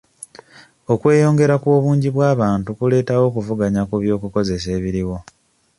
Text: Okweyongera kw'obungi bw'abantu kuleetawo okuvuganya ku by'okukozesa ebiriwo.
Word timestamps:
Okweyongera 0.93 1.55
kw'obungi 1.61 2.09
bw'abantu 2.15 2.69
kuleetawo 2.77 3.23
okuvuganya 3.31 3.81
ku 3.89 3.95
by'okukozesa 4.01 4.67
ebiriwo. 4.77 5.17